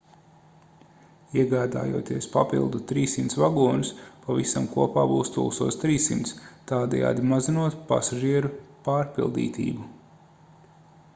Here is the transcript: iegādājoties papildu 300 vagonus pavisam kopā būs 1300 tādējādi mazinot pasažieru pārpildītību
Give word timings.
iegādājoties 1.39 2.27
papildu 2.35 2.79
300 2.91 3.37
vagonus 3.41 3.91
pavisam 4.23 4.65
kopā 4.71 5.03
būs 5.11 5.31
1300 5.35 6.33
tādējādi 6.73 7.25
mazinot 7.33 7.77
pasažieru 7.93 8.51
pārpildītību 8.89 9.91